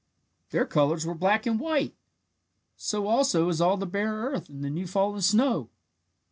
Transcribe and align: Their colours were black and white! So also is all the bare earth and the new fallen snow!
Their 0.49 0.65
colours 0.65 1.05
were 1.05 1.13
black 1.13 1.45
and 1.45 1.59
white! 1.59 1.93
So 2.75 3.05
also 3.05 3.47
is 3.49 3.61
all 3.61 3.77
the 3.77 3.85
bare 3.85 4.11
earth 4.15 4.49
and 4.49 4.63
the 4.63 4.71
new 4.71 4.87
fallen 4.87 5.21
snow! 5.21 5.69